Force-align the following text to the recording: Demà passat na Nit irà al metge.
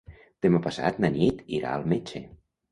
Demà 0.45 0.61
passat 0.67 0.97
na 1.05 1.13
Nit 1.19 1.45
irà 1.61 1.77
al 1.77 1.89
metge. 1.95 2.27